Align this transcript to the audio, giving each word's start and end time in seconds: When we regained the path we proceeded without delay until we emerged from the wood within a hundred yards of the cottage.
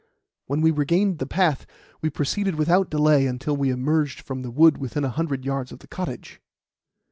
When 0.47 0.61
we 0.61 0.71
regained 0.71 1.19
the 1.19 1.27
path 1.27 1.67
we 2.01 2.09
proceeded 2.09 2.55
without 2.55 2.89
delay 2.89 3.27
until 3.27 3.55
we 3.55 3.69
emerged 3.69 4.19
from 4.21 4.41
the 4.41 4.49
wood 4.49 4.79
within 4.79 5.03
a 5.03 5.09
hundred 5.11 5.45
yards 5.45 5.71
of 5.71 5.77
the 5.77 5.87
cottage. 5.87 6.41